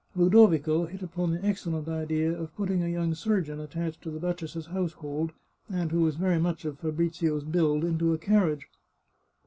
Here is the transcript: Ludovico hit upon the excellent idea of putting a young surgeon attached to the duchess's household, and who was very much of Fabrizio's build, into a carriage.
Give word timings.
Ludovico 0.15 0.87
hit 0.87 1.03
upon 1.03 1.29
the 1.31 1.45
excellent 1.45 1.87
idea 1.87 2.31
of 2.35 2.55
putting 2.55 2.81
a 2.83 2.87
young 2.89 3.13
surgeon 3.13 3.59
attached 3.59 4.01
to 4.01 4.09
the 4.09 4.19
duchess's 4.19 4.65
household, 4.65 5.31
and 5.69 5.91
who 5.91 6.01
was 6.01 6.15
very 6.15 6.39
much 6.39 6.65
of 6.65 6.79
Fabrizio's 6.79 7.43
build, 7.43 7.83
into 7.83 8.11
a 8.11 8.17
carriage. 8.17 8.67